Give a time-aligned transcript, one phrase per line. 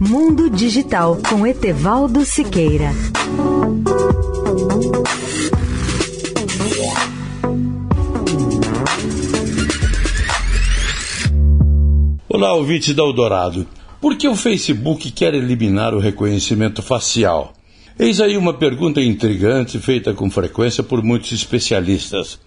[0.00, 2.92] Mundo Digital com Etevaldo Siqueira.
[12.28, 13.66] Olá, ouvintes da Eldorado.
[14.00, 17.52] Por que o Facebook quer eliminar o reconhecimento facial?
[17.98, 22.38] Eis aí uma pergunta intrigante feita com frequência por muitos especialistas.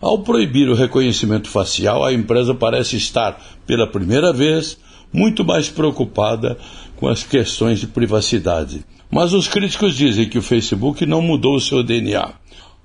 [0.00, 4.76] Ao proibir o reconhecimento facial, a empresa parece estar, pela primeira vez,
[5.12, 6.58] muito mais preocupada
[6.96, 8.84] com as questões de privacidade.
[9.10, 12.32] Mas os críticos dizem que o Facebook não mudou o seu DNA.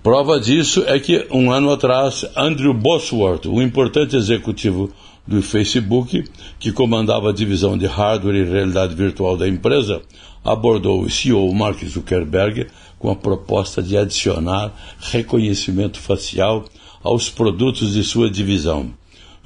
[0.03, 4.91] Prova disso é que, um ano atrás, Andrew Bosworth, um importante executivo
[5.27, 6.23] do Facebook,
[6.59, 10.01] que comandava a divisão de hardware e realidade virtual da empresa,
[10.43, 12.67] abordou o CEO Mark Zuckerberg
[12.97, 16.65] com a proposta de adicionar reconhecimento facial
[17.03, 18.91] aos produtos de sua divisão.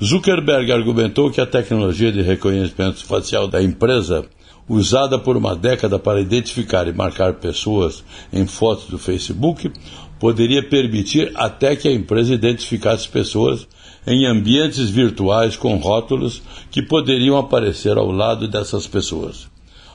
[0.04, 4.26] Zuckerberg argumentou que a tecnologia de reconhecimento facial da empresa,
[4.68, 9.72] usada por uma década para identificar e marcar pessoas em fotos do Facebook,
[10.20, 13.66] poderia permitir até que a empresa identificasse pessoas
[14.06, 19.48] em ambientes virtuais com rótulos que poderiam aparecer ao lado dessas pessoas.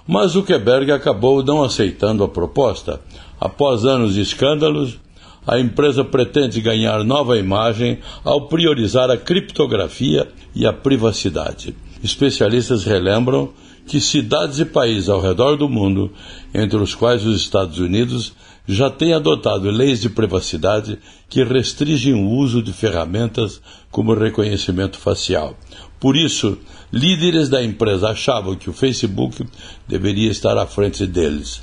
[0.09, 3.01] Mas Zuckerberg acabou não aceitando a proposta.
[3.39, 4.99] Após anos de escândalos,
[5.47, 11.75] a empresa pretende ganhar nova imagem ao priorizar a criptografia e a privacidade.
[12.03, 13.51] Especialistas relembram
[13.87, 16.13] que cidades e países ao redor do mundo,
[16.55, 18.33] entre os quais os Estados Unidos,
[18.69, 23.61] já têm adotado leis de privacidade que restringem o uso de ferramentas
[23.91, 25.57] como reconhecimento facial.
[25.99, 26.57] Por isso,
[26.93, 29.45] líderes da empresa achavam que o Facebook
[29.89, 31.63] deveria estar à frente deles.